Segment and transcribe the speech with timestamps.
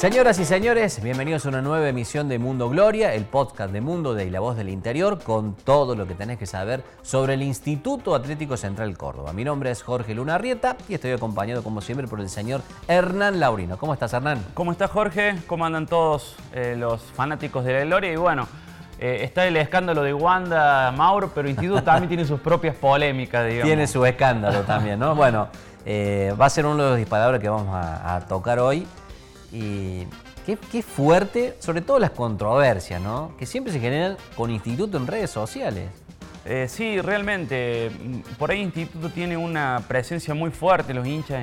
[0.00, 4.14] Señoras y señores, bienvenidos a una nueva emisión de Mundo Gloria, el podcast de Mundo
[4.14, 7.42] de y la Voz del Interior, con todo lo que tenés que saber sobre el
[7.42, 9.34] Instituto Atlético Central Córdoba.
[9.34, 13.40] Mi nombre es Jorge Luna Rieta y estoy acompañado, como siempre, por el señor Hernán
[13.40, 13.76] Laurino.
[13.76, 14.42] ¿Cómo estás, Hernán?
[14.54, 15.34] ¿Cómo estás, Jorge?
[15.46, 18.10] ¿Cómo andan todos eh, los fanáticos de la Gloria?
[18.10, 18.48] Y bueno,
[18.98, 23.44] eh, está el escándalo de Wanda Mauro, pero el Instituto también tiene sus propias polémicas,
[23.46, 23.66] digamos.
[23.66, 25.14] Tiene su escándalo también, ¿no?
[25.14, 25.48] Bueno,
[25.84, 28.86] eh, va a ser uno de los disparadores que vamos a tocar hoy.
[29.52, 30.06] Y
[30.44, 33.32] qué, fuerte, sobre todo las controversias, ¿no?
[33.38, 35.90] Que siempre se generan con Instituto en redes sociales.
[36.44, 37.90] Eh, sí, realmente.
[38.38, 41.40] Por ahí Instituto tiene una presencia muy fuerte, los hinchas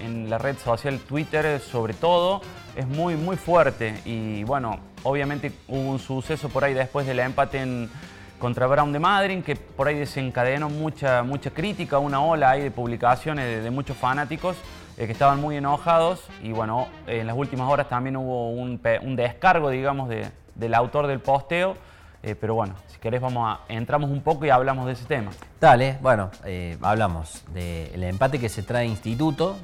[0.00, 2.40] en, la red social Twitter sobre todo,
[2.76, 4.00] es muy, muy fuerte.
[4.04, 7.90] Y bueno, obviamente hubo un suceso por ahí después del empate en,
[8.38, 12.70] contra Brown de Madrid, que por ahí desencadenó mucha, mucha crítica, una ola ahí de
[12.70, 14.56] publicaciones de muchos fanáticos.
[14.98, 18.80] Eh, que estaban muy enojados y bueno, en las últimas horas también hubo un,
[19.14, 21.76] descargo, digamos, del autor del posteo.
[22.20, 25.30] Eh, pero bueno, si querés vamos a, entramos un poco y hablamos de ese tema.
[25.60, 29.56] Dale, bueno, eh, hablamos del empate que se trae Instituto,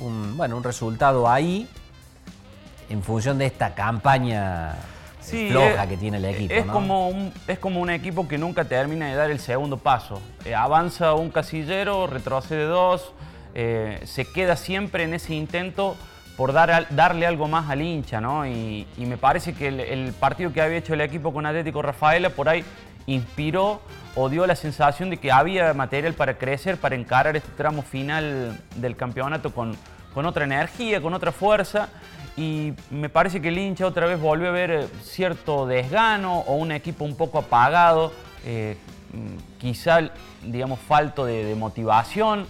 [0.00, 1.68] un, bueno, un resultado ahí
[2.90, 4.74] en función de esta campaña
[5.20, 6.54] floja que tiene el equipo.
[6.54, 10.20] Es, como un, es como un equipo que nunca termina de dar el segundo paso.
[10.56, 13.12] avanza un casillero, retrocede dos,
[13.54, 15.96] eh, se queda siempre en ese intento
[16.36, 18.46] por dar, darle algo más al hincha, ¿no?
[18.46, 22.48] Y, me parece que el, partido que había hecho el equipo con Atlético Rafaela por
[22.48, 22.64] ahí
[23.06, 23.82] inspiró
[24.14, 28.58] o dio la sensación de que había material para crecer, para encarar este tramo final
[28.76, 29.76] del campeonato con,
[30.14, 31.88] con otra energía, con otra fuerza.
[32.36, 36.54] Y me parece que el hincha otra vez volvió a ver eh, cierto desgano o
[36.54, 38.10] un equipo un poco apagado,
[38.46, 38.78] eh,
[39.12, 40.10] mm, quizá,
[40.42, 42.46] digamos, falto de motivación.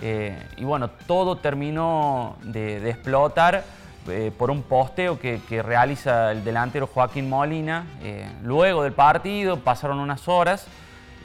[0.00, 3.64] Eh, y bueno, todo terminó de, explotar
[4.08, 7.86] eh, por un posteo que, realiza el delantero Joaquín Molina.
[8.02, 10.66] Eh, luego del partido pasaron unas horas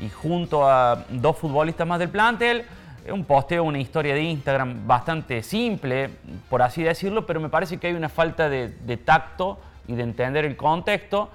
[0.01, 2.65] y junto a dos futbolistas más del plantel,
[3.11, 6.09] un posteo, una historia de Instagram bastante simple,
[6.49, 10.03] por así decirlo, pero me parece que hay una falta de, de tacto y de
[10.03, 11.29] entender el contexto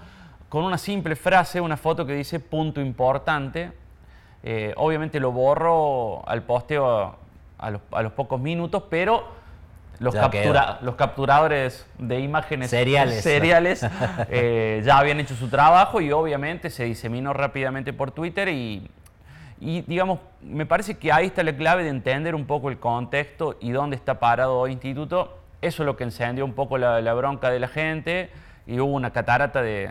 [0.49, 3.73] con una simple frase, una foto que dice punto importante.
[4.77, 7.17] obviamente lo borro al posteo
[7.59, 9.27] a los, pocos minutos, pero
[9.99, 10.15] los,
[10.83, 13.87] los capturadores de imágenes seriales,
[14.29, 18.91] eh, ya habían hecho su trabajo y obviamente se diseminó rápidamente por Twitter y,
[19.59, 23.71] digamos, me parece que ahí está la clave de entender un poco el contexto y
[23.71, 25.39] dónde está parado hoy Instituto.
[25.63, 28.31] Eso es lo que encendió un poco la, bronca de la gente
[28.67, 29.91] y hubo una catarata de,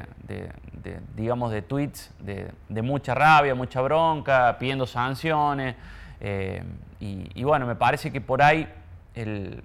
[1.16, 5.75] digamos, de tweets de, mucha rabia, mucha bronca, pidiendo sanciones.
[6.20, 6.64] Eh,
[7.00, 8.68] y, bueno, me parece que por ahí
[9.14, 9.62] el,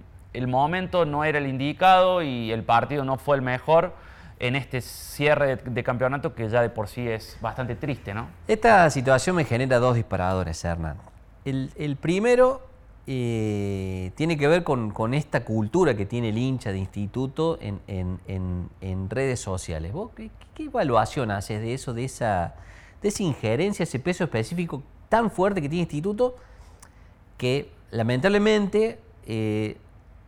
[0.47, 3.93] momento no era el indicado y el partido no fue el mejor
[4.39, 8.27] en este cierre de, campeonato que ya de por sí es bastante triste, ¿no?
[8.47, 10.97] Esta situación me genera dos disparadores, Hernán.
[11.45, 12.61] El, primero
[13.07, 19.39] eh, tiene que ver con, esta cultura que tiene el hincha de instituto en, redes
[19.39, 19.93] sociales.
[19.93, 20.29] ¿Vos qué,
[20.63, 22.53] evaluación haces de eso, de esa,
[23.01, 26.37] de esa injerencia, ese peso específico tan fuerte que tiene instituto?
[27.41, 29.77] que lamentablemente eh,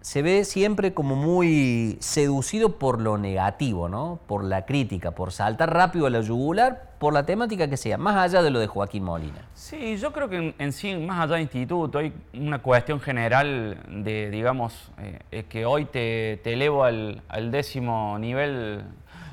[0.02, 4.18] se ve siempre como muy seducido por lo negativo, ¿no?
[4.26, 8.16] Por la crítica, por saltar rápido a la yugular, por la temática que sea, más
[8.18, 9.48] allá de lo de Joaquín Molina.
[9.54, 14.32] Sí, yo creo que en, sí, más allá de instituto, hay una cuestión general de,
[14.32, 14.92] digamos,
[15.30, 17.22] eh, que hoy te, elevo al,
[17.52, 18.86] décimo nivel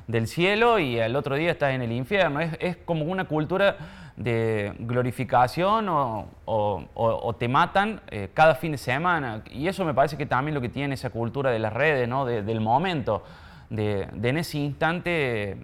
[0.06, 2.40] del cielo y al otro día estás en el infierno.
[2.40, 9.42] Es, es como una cultura de glorificación o, te matan eh, cada fin de semana.
[9.50, 12.26] Y eso me parece que también lo que tiene esa cultura de las redes, ¿no?
[12.26, 13.24] del momento,
[13.70, 15.56] de, en ese instante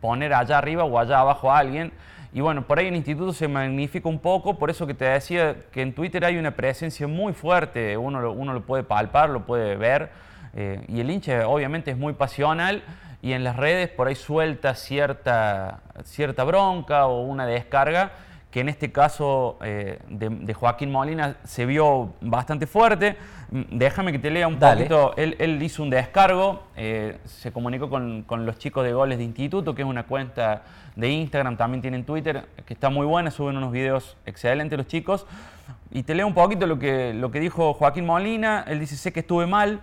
[0.00, 1.92] poner allá arriba o allá abajo a alguien.
[2.32, 5.56] Y bueno, por ahí el instituto se magnifica un poco, por eso que te decía
[5.72, 9.46] que en Twitter hay una presencia muy fuerte, uno lo, uno lo puede palpar, lo
[9.46, 10.10] puede ver,
[10.54, 12.82] eh, y el hincha obviamente es muy pasional
[13.22, 18.12] y en las redes por ahí suelta cierta, cierta bronca o una descarga
[18.50, 23.16] que en este caso eh, de, Joaquín Molina se vio bastante fuerte.
[23.50, 25.14] Mm, déjame que te lea un poquito.
[25.16, 29.82] Él, hizo un descargo, eh, se comunicó con, los chicos de Goles de Instituto, que
[29.82, 30.64] es una cuenta
[30.96, 35.26] de Instagram, también tienen Twitter, que está muy buena, suben unos videos excelentes los chicos.
[35.92, 38.64] Y te leo un poquito lo que, lo que dijo Joaquín Molina.
[38.66, 39.80] Él dice, sé que estuve mal,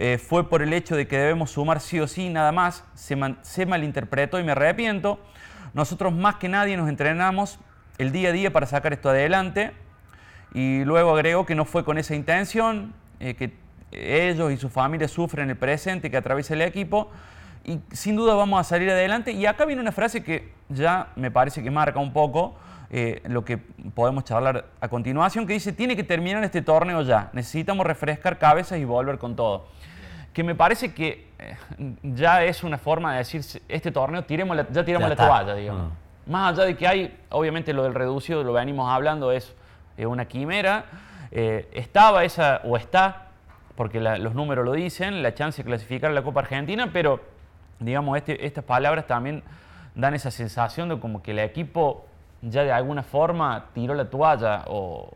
[0.00, 2.84] eh, fue por el hecho de que debemos sumar sí o sí, nada más.
[2.94, 5.18] Se, se malinterpretó y me arrepiento.
[5.74, 7.58] Nosotros más que nadie nos entrenamos
[7.98, 9.72] el día a día para sacar esto adelante.
[10.54, 13.52] Y luego agregó que no fue con esa intención, eh, que
[13.90, 17.10] ellos y su familia sufren el presente que atraviesa el equipo.
[17.68, 19.32] Y sin duda vamos a salir adelante.
[19.32, 22.56] Y acá viene una frase que ya me parece que marca un poco
[22.90, 27.28] eh, lo que podemos charlar a continuación, que dice, tiene que terminar este torneo ya.
[27.34, 29.66] Necesitamos refrescar cabezas y volver con todo.
[30.32, 31.56] Que me parece que eh,
[32.02, 35.92] ya es una forma de decir, este torneo tiremos ya tiramos la toalla, digamos.
[35.92, 36.30] Mm.
[36.30, 39.54] Más allá de que hay, obviamente lo del reducido, lo venimos hablando, es
[39.98, 40.86] una quimera.
[41.32, 43.26] Eh, estaba esa, o está,
[43.76, 47.20] porque los números lo dicen, la chance de clasificar a la Copa Argentina, pero
[47.80, 49.42] digamos, este, estas palabras también
[49.94, 52.06] dan esa sensación de como que el equipo
[52.42, 55.10] ya de alguna forma tiró la toalla o,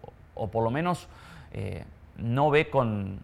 [0.51, 1.09] por lo menos
[1.53, 1.85] eh,
[2.17, 3.21] no ve con,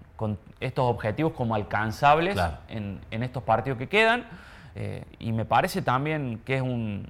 [0.60, 2.38] estos objetivos como alcanzables
[2.68, 4.26] en, estos partidos que quedan.
[4.74, 7.08] Eh, y me parece también que es un,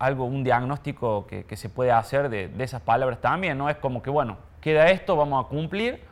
[0.00, 3.68] algo, un diagnóstico que, se puede hacer de, esas palabras también, ¿no?
[3.68, 6.02] Es como que, bueno, queda esto, vamos a cumplir,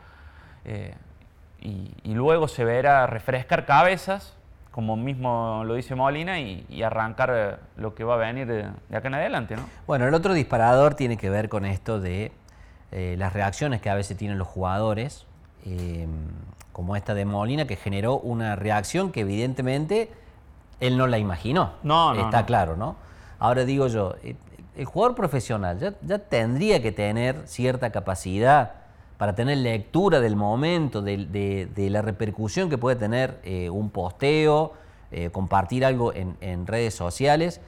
[0.63, 0.93] eh,
[1.59, 4.37] y, luego se verá refrescar cabezas,
[4.79, 8.63] como mismo lo dice Molina, y, arrancar eh, lo que va a venir de,
[8.95, 9.63] acá en adelante, ¿no?
[9.85, 12.31] Bueno, el otro disparador tiene que ver con esto de
[12.93, 15.25] eh, las reacciones que a veces tienen los jugadores,
[16.71, 20.09] como esta de Molina, que generó una reacción que evidentemente
[20.79, 21.73] él no la imaginó.
[21.83, 22.21] No, no.
[22.21, 22.95] Está claro, ¿no?
[23.37, 24.37] Ahora digo yo, eh,
[24.77, 28.75] el jugador profesional ya, tendría que tener cierta capacidad
[29.19, 34.71] para tener lectura del momento, de, la repercusión que puede tener eh, un posteo,
[35.11, 37.59] eh, compartir algo en, redes sociales.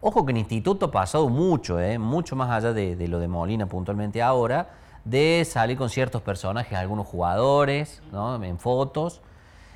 [0.00, 4.22] Ojo que en instituto ha pasado mucho, mucho más allá de, lo de Molina puntualmente
[4.22, 4.70] ahora,
[5.04, 8.00] de salir con ciertos personajes, algunos jugadores,
[8.40, 9.22] en fotos.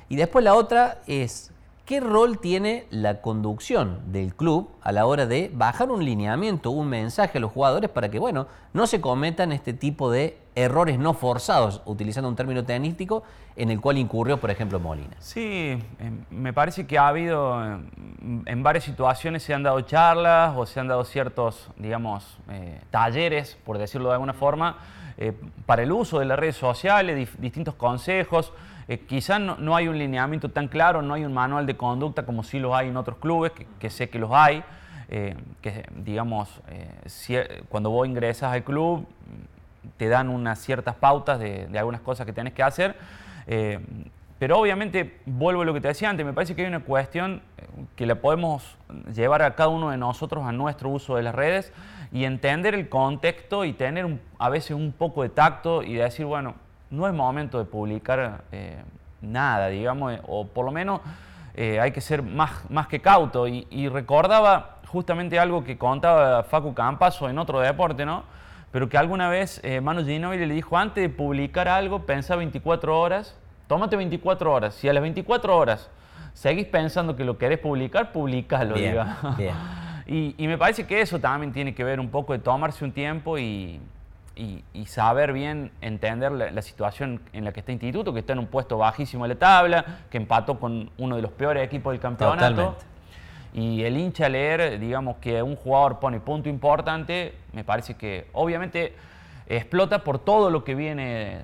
[0.07, 1.51] Y después la otra es
[1.87, 6.89] ¿Qué rol tiene la conducción del club a la hora de bajar un lineamiento, un
[6.89, 11.13] mensaje a los jugadores para que, bueno, no se cometan este tipo de errores no
[11.13, 13.23] forzados, utilizando un término tenístico,
[13.55, 15.15] en el cual incurrió, por ejemplo, Molina?
[15.19, 20.53] Sí, em, me parece que ha habido, em, en varias situaciones se han dado charlas
[20.57, 24.77] o se han dado ciertos, digamos, eh, talleres, por decirlo de alguna forma,
[25.17, 25.33] eh,
[25.67, 28.51] para el uso de las redes sociales, distintos consejos.
[28.87, 32.43] Eh, quizás no, hay un lineamiento tan claro, no hay un manual de conducta como
[32.43, 34.63] sí lo hay en otros clubes, que, sé que los hay,
[35.09, 36.49] eh, que digamos,
[37.69, 39.05] cuando vos ingresas al club
[39.95, 42.95] te dan unas ciertas pautas de, algunas cosas que tenés que hacer.
[44.39, 47.41] pero obviamente, vuelvo a lo que te decía antes, me parece que hay una cuestión
[47.95, 48.77] que la podemos
[49.13, 51.71] llevar a cada uno de nosotros a nuestro uso de las redes
[52.11, 56.55] y entender el contexto y tener a veces un poco de tacto y decir, bueno,
[56.89, 58.81] no es momento de publicar eh,
[59.21, 61.01] nada, digamos, eh, o por lo menos
[61.55, 63.47] eh, hay que ser más, más que cauto.
[63.47, 68.23] Y, recordaba justamente algo que contaba Facu Campaso en otro deporte, ¿no?
[68.71, 73.35] Pero que alguna vez Manu Ginóbili le dijo, antes de publicar algo, pensá 24 horas,
[73.67, 74.75] tómate 24 horas.
[74.75, 75.89] Si a las 24 horas
[76.33, 79.17] seguís pensando que lo querés publicar, publicalo, digamos.
[80.09, 82.93] Y, y me parece que eso también tiene que ver un poco de tomarse un
[82.93, 83.81] tiempo y,
[84.37, 88.47] y, saber bien entender la, situación en la que está Instituto, que está en un
[88.47, 92.77] puesto bajísimo de la tabla, que empató con uno de los peores equipos del campeonato.
[93.53, 98.93] Y el hincha leer, digamos, que un jugador pone punto importante, me parece que obviamente
[99.47, 101.41] explota por todo lo que viene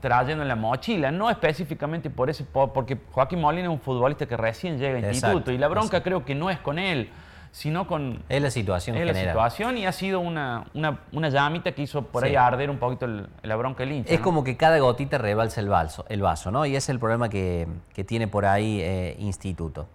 [0.00, 4.36] trayendo en la mochila, no específicamente por ese, porque Joaquín Molina es un futbolista que
[4.36, 7.10] recién llega a Instituto y la bronca creo que no es con él
[7.56, 8.22] sino con...
[8.28, 12.22] Es la situación Es la situación y ha sido una, una, llamita que hizo por
[12.22, 14.12] ahí arder un poquito la bronca del hincha.
[14.12, 16.66] Es como que cada gotita rebalsa el vaso, el vaso, ¿no?
[16.66, 17.66] Y ese es el problema que,
[18.06, 19.86] tiene por ahí eh, Instituto.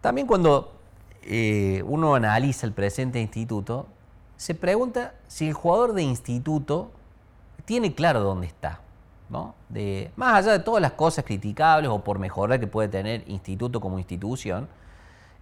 [0.00, 0.72] También cuando
[1.22, 3.86] eh, uno analiza el presente Instituto,
[4.36, 6.90] se pregunta si el jugador de Instituto
[7.64, 8.80] tiene claro dónde está.
[9.28, 9.54] ¿no?
[10.16, 13.98] Más allá de todas las cosas criticables o por mejorar que puede tener Instituto como
[13.98, 14.68] institución,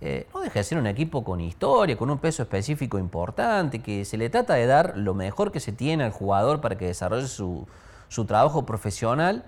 [0.00, 4.04] eh, no deja de ser un equipo con historia, con un peso específico importante, que
[4.04, 7.28] se le trata de dar lo mejor que se tiene al jugador para que desarrolle
[7.28, 7.66] su,
[8.26, 9.44] trabajo profesional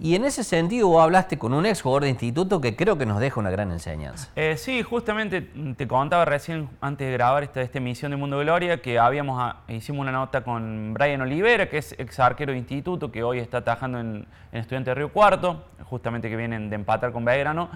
[0.00, 3.04] Y en ese sentido vos hablaste con un ex jugador de instituto que creo que
[3.04, 4.30] nos deja una gran enseñanza.
[4.36, 5.40] Eh, sí, justamente
[5.76, 9.62] te contaba recién antes de grabar esta, esta emisión de Mundo Gloria que habíamos ah,
[9.66, 13.64] hicimos una nota con Brian Olivera, que es ex arquero de instituto, que hoy está
[13.64, 17.68] trabajando en, en Estudiante de Río Cuarto, justamente que vienen de empatar con Belgrano.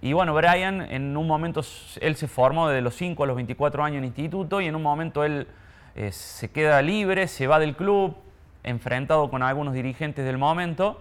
[0.00, 1.62] Y bueno, Brian en un momento,
[2.00, 4.82] él se formó desde los 5 a los 24 años en instituto y en un
[4.82, 5.48] momento él
[5.96, 8.14] eh, se queda libre, se va del club,
[8.62, 11.00] enfrentado con algunos dirigentes del momento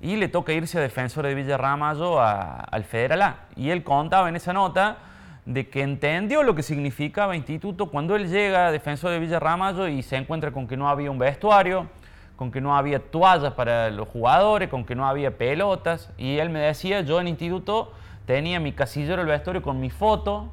[0.00, 3.36] y le toca irse a defensor de Villa Ramallo al Federal A.
[3.56, 4.98] Y él contaba en esa nota
[5.44, 9.88] de que entendió lo que significaba instituto cuando él llega a defensor de Villa Ramallo
[9.88, 11.88] y se encuentra con que no había un vestuario,
[12.36, 16.12] con que no había toallas para los jugadores, con que no había pelotas.
[16.18, 17.92] Y él me decía, yo en instituto
[18.26, 20.52] tenía mi casillero del vestuario con mi foto,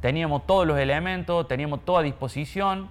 [0.00, 2.88] teníamos todos los elementos, teníamos toda a disposición.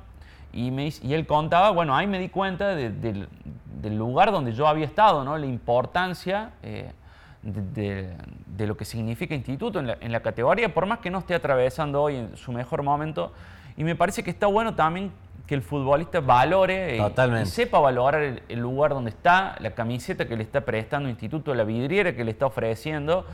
[0.54, 4.86] Y, me, y él contaba, bueno, ahí me di cuenta del lugar donde yo había
[4.86, 5.38] estado, ¿no?
[5.38, 6.92] la importancia eh,
[7.42, 12.18] de, lo que significa instituto en la, categoría, por más que no esté atravesando hoy
[12.18, 13.32] en su mejor momento.
[13.78, 15.12] Y me parece que está bueno también
[15.48, 20.38] que el futbolista valore eh, y, sepa valorar el, lugar donde está, la camiseta que
[20.38, 23.26] le está prestando el instituto, la vidriera que le está ofreciendo.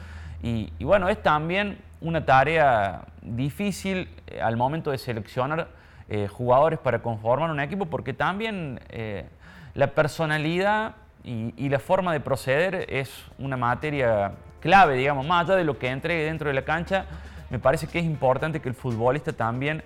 [0.42, 5.68] Y, y bueno, es también una tarea difícil eh, al momento de seleccionar
[6.10, 9.26] eh, jugadores para conformar un equipo, porque también eh,
[9.74, 15.66] la personalidad y, la forma de proceder es una materia clave, digamos, más allá de
[15.66, 17.06] lo que entregue dentro de la cancha,
[17.50, 19.84] me parece que es importante que el futbolista también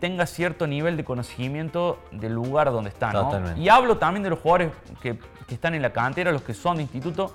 [0.00, 3.12] tenga cierto nivel de conocimiento del lugar donde está.
[3.56, 4.70] Y hablo también de los jugadores
[5.02, 7.32] que, que están en la cantera, los que son de instituto,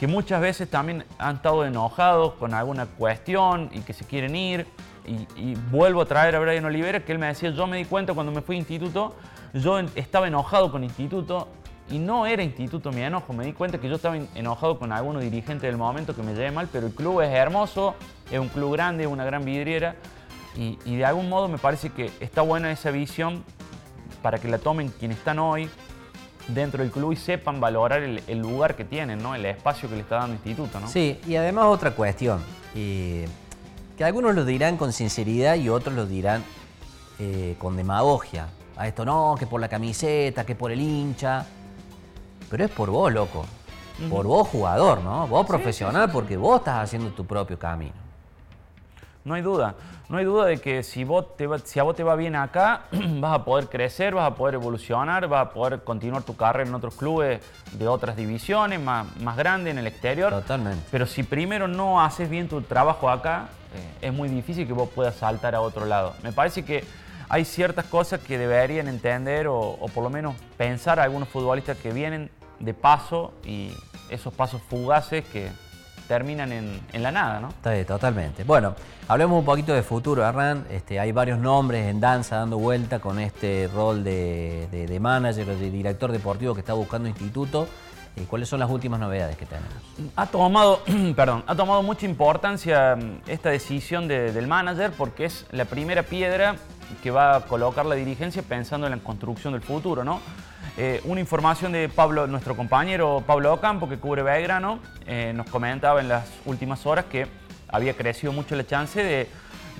[0.00, 4.66] que muchas veces también han estado enojados con alguna cuestión y que se quieren ir.
[5.06, 8.14] Y, vuelvo a traer a Brian Olivera, que él me decía, yo me di cuenta
[8.14, 9.14] cuando me fui a instituto,
[9.52, 11.48] yo estaba enojado con instituto
[11.90, 15.22] y no era instituto mi enojo, me di cuenta que yo estaba enojado con algunos
[15.22, 17.96] dirigentes del momento que me llevé mal, pero el club es hermoso,
[18.30, 19.96] es un club grande, una gran vidriera
[20.56, 23.44] y, y de algún modo me parece que está buena esa visión
[24.22, 25.68] para que la tomen quienes están hoy,
[26.48, 29.34] dentro del club y sepan valorar el, lugar que tienen, ¿no?
[29.34, 30.80] el espacio que le está dando el instituto.
[30.80, 30.88] ¿no?
[30.88, 32.42] Sí, y además otra cuestión,
[32.74, 33.26] que
[34.00, 36.42] algunos lo dirán con sinceridad y otros lo dirán
[37.18, 38.48] eh, con demagogia.
[38.76, 41.46] A esto no, que por la camiseta, que por el hincha.
[42.50, 43.44] Pero es por vos, loco.
[44.10, 45.28] Por vos, jugador, ¿no?
[45.28, 48.01] Vos profesional, porque vos estás haciendo tu propio camino.
[49.24, 49.76] No hay duda.
[50.08, 52.82] No hay duda de que si, vos te si a vos te va bien acá,
[52.92, 56.74] vas a poder crecer, vas a poder evolucionar, vas a poder continuar tu carrera en
[56.74, 57.40] otros clubes
[57.72, 60.32] de otras divisiones, más, más grandes en el exterior.
[60.32, 60.84] Totalmente.
[60.90, 64.88] Pero si primero no haces bien tu trabajo acá, eh, es muy difícil que vos
[64.88, 66.14] puedas saltar a otro lado.
[66.22, 66.84] Me parece que
[67.28, 71.92] hay ciertas cosas que deberían entender o, o por lo menos pensar algunos futbolistas que
[71.92, 73.72] vienen de paso y
[74.10, 75.50] esos pasos fugaces que
[76.12, 77.54] terminan en, la nada, ¿no?
[77.86, 78.44] totalmente.
[78.44, 78.74] Bueno,
[79.08, 80.66] hablemos un poquito de futuro, Hernán.
[80.68, 85.70] Este, hay varios nombres en danza dando vuelta con este rol de, manager o de
[85.70, 87.66] director deportivo que está buscando instituto.
[88.14, 89.72] ¿Y ¿Cuáles son las últimas novedades que tenemos?
[90.14, 90.82] Ha tomado,
[91.16, 96.56] perdón, ha tomado mucha importancia mm, esta decisión del manager porque es la primera piedra
[97.02, 100.20] que va a colocar la dirigencia pensando en la construcción del futuro, ¿no?
[100.78, 106.00] Eh, una información de Pablo, nuestro compañero Pablo Ocampo, que cubre Belgrano, eh, nos comentaba
[106.00, 107.26] en las últimas horas que
[107.68, 109.28] había crecido mucho la chance de,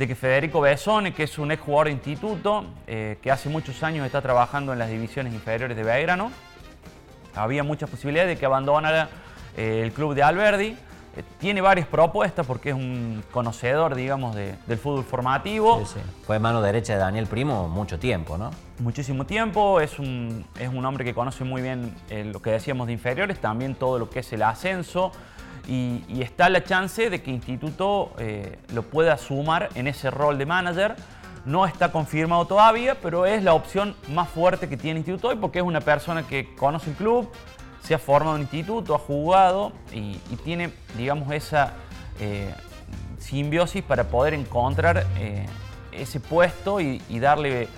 [0.07, 4.05] que Federico Besone, que es un ex jugador de instituto, eh, que hace muchos años
[4.05, 6.31] está trabajando en las divisiones inferiores de Belgrano,
[7.35, 9.09] había muchas posibilidades de que abandonara
[9.57, 10.77] el club de Alberdi.
[11.15, 15.81] Eh, tiene varias propuestas porque es un conocedor, digamos, del fútbol formativo.
[15.81, 16.01] Sí, sí.
[16.27, 18.51] Fue mano derecha de Daniel Primo mucho tiempo, ¿no?
[18.79, 22.87] Muchísimo tiempo, es un, es un hombre que conoce muy bien eh, lo que decíamos
[22.87, 25.13] de inferiores, también todo lo que es el ascenso.
[25.69, 30.47] Y, está la chance de que Instituto eh, lo pueda sumar en ese rol de
[30.47, 30.97] manager.
[31.45, 35.59] No está confirmado todavía, pero es la opción más fuerte que tiene Instituto hoy porque
[35.59, 37.31] es una persona que conoce el club,
[37.83, 41.75] se ha formado en instituto, ha jugado y, tiene, digamos, esa
[42.21, 42.55] eh,
[43.19, 45.47] simbiosis para poder encontrar eh,
[45.91, 47.69] ese puesto y, darle,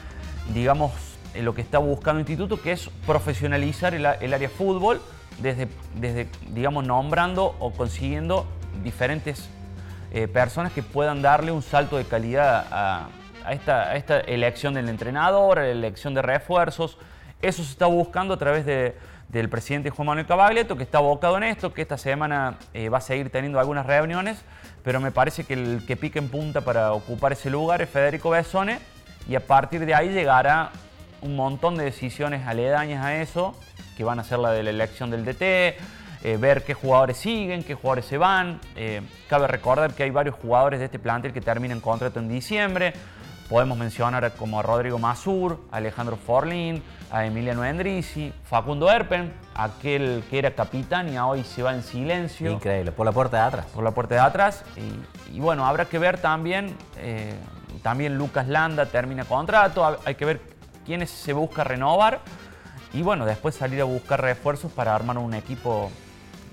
[0.52, 0.92] digamos,
[1.34, 5.00] eh, lo que está buscando el instituto, que es profesionalizar el, área fútbol
[5.40, 8.46] desde, desde, digamos, nombrando o consiguiendo
[8.82, 9.48] diferentes
[10.32, 13.08] personas que puedan darle un salto de calidad a,
[13.50, 16.98] esta, a esta elección del entrenador, a la elección de refuerzos.
[17.42, 18.94] Eso se está buscando a través de
[19.34, 22.98] del presidente Juan Manuel Cavaglietto, que está abocado en esto, que esta semana eh, va
[22.98, 24.38] a seguir teniendo algunas reuniones,
[24.84, 28.30] pero me parece que el que pique en punta para ocupar ese lugar es Federico
[28.30, 28.78] Besone,
[29.28, 30.70] y a partir de ahí llegará
[31.20, 33.58] un montón de decisiones aledañas a eso,
[33.96, 37.64] que van a ser la de la elección del DT, eh, ver qué jugadores siguen,
[37.64, 38.60] qué jugadores se van.
[38.76, 42.92] Eh, cabe recordar que hay varios jugadores de este plantel que terminan contrato en diciembre.
[43.48, 50.24] Podemos mencionar como a Rodrigo Mazur, a Alejandro Forlín, a Emiliano Endrisi, Facundo Erpen, aquel
[50.30, 52.52] que era capitán y hoy se va en silencio.
[52.52, 53.66] Increíble, por la puerta de atrás.
[53.74, 54.64] Por la puerta de atrás.
[55.30, 56.74] Y, bueno, habrá que ver también,
[57.82, 60.40] también Lucas Landa termina contrato, hay que ver
[60.84, 62.20] quiénes se busca renovar
[62.94, 65.90] y bueno, después salir a buscar refuerzos para armar un equipo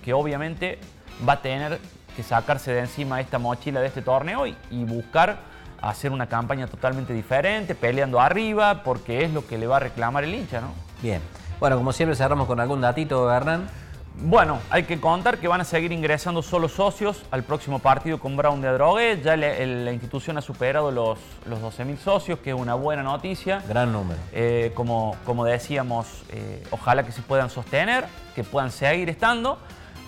[0.04, 0.80] que obviamente
[1.28, 1.80] va a tener
[2.16, 5.38] que sacarse de encima esta mochila de este torneo y, buscar
[5.82, 10.24] hacer una campaña totalmente diferente, peleando arriba, porque es lo que le va a reclamar
[10.24, 10.74] el hincha, ¿no?
[11.02, 11.22] Bien.
[11.60, 13.68] Bueno, como siempre cerramos con algún datito, Hernán.
[14.16, 18.36] Bueno, hay que contar que van a seguir ingresando solo socios al próximo partido con
[18.36, 19.20] Brown de Adrogué.
[19.24, 23.64] Ya la institución ha superado los, los 12.000 socios, que es una buena noticia.
[23.68, 24.20] Gran número.
[24.34, 29.58] Eh, como, como decíamos, eh, ojalá que se puedan sostener, que puedan seguir estando.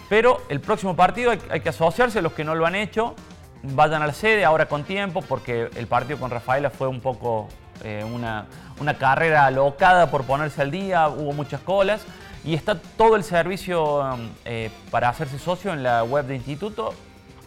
[0.10, 3.16] Pero el próximo partido hay, que asociarse, los que no lo han hecho,
[3.64, 7.48] vayan a la sede ahora con tiempo, porque el partido con Rafaela fue un poco
[7.84, 8.46] eh, una,
[8.80, 12.06] una carrera alocada por ponerse al día, hubo muchas colas.
[12.46, 16.94] Y está todo el servicio eh, para hacerse socio en la web de instituto,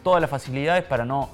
[0.03, 1.29] todas las facilidades para no,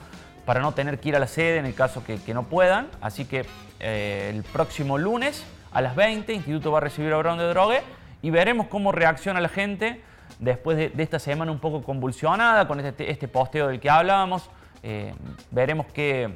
[0.45, 2.89] para no tener que ir a la sede en el caso que, no puedan.
[3.01, 3.47] Así que
[3.79, 7.83] eh, el próximo lunes a las 20, Instituto va a recibir a Brown de Drogue
[8.21, 10.03] y veremos cómo reacciona la gente
[10.41, 14.51] después de, esta semana un poco convulsionada con este, este posteo del que hablábamos.
[14.83, 15.15] Eh,
[15.51, 16.33] veremos qué,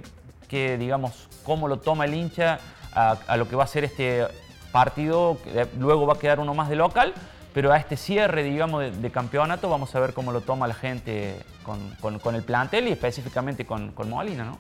[0.78, 2.58] digamos, cómo lo toma el hincha
[2.92, 4.26] a, lo que va a ser este
[4.72, 5.38] partido,
[5.78, 7.12] luego va a quedar uno más de local,
[7.52, 11.36] pero a este cierre, digamos, de, campeonato vamos a ver cómo lo toma la gente
[11.62, 14.58] con, el plantel y específicamente con, Molina, ¿no?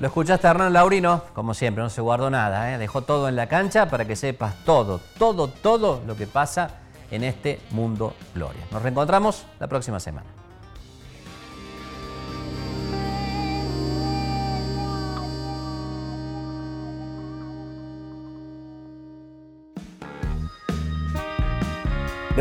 [0.00, 2.78] Lo escuchaste Hernán Laurino, como siempre, no se guardó nada, ¿eh?
[2.78, 6.80] dejó todo en la cancha para que sepas todo, todo, todo lo que pasa
[7.12, 8.64] en este mundo Gloria.
[8.72, 10.43] Nos reencontramos la próxima semana.